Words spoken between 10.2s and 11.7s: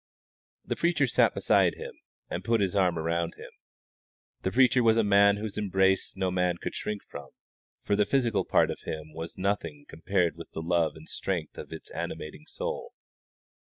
with the love and strength